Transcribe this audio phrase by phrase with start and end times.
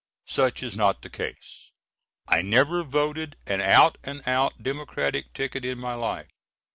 [0.25, 1.69] Such is not the case.
[2.27, 6.31] I never voted an out and out Democratic ticket in my life.